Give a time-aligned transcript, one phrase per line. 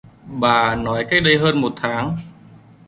[0.39, 2.17] Bà nói cách đây hơn một tháng